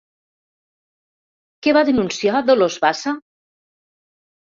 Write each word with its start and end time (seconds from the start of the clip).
Què 1.69 1.75
va 1.79 1.85
denunciar 1.91 2.43
Dolors 2.51 2.83
Bassa? 2.89 3.19